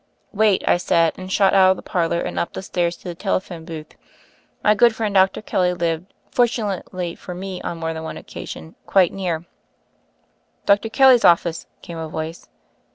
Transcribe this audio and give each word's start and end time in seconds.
"Wait," 0.31 0.63
I 0.67 0.77
said, 0.77 1.13
and 1.15 1.31
shot 1.31 1.53
out 1.53 1.69
of 1.69 1.77
the 1.77 1.83
parlor 1.83 2.21
and 2.21 2.39
up 2.39 2.53
the 2.53 2.63
stairs 2.63 2.97
to 2.97 3.03
the 3.03 3.13
telephone 3.13 3.65
booth. 3.65 3.93
My 4.63 4.73
good 4.73 4.95
friend 4.95 5.13
Dr. 5.13 5.43
Kelly 5.43 5.75
lived, 5.75 6.11
fortunately 6.31 7.13
for 7.13 7.35
me 7.35 7.61
on 7.61 7.77
more 7.77 7.93
than 7.93 8.01
one 8.01 8.17
occasion, 8.17 8.73
quite 8.87 9.13
near. 9.13 9.45
"Dr. 10.65 10.89
Kelly's 10.89 11.23
office," 11.23 11.67
came 11.83 11.99
a 11.99 12.09
voice. 12.09 12.49